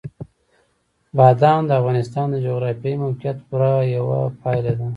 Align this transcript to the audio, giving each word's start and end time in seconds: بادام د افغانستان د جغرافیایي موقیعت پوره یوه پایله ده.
بادام 1.17 1.61
د 1.67 1.71
افغانستان 1.81 2.25
د 2.31 2.35
جغرافیایي 2.45 3.01
موقیعت 3.03 3.37
پوره 3.47 3.73
یوه 3.95 4.19
پایله 4.41 4.73
ده. 4.79 4.87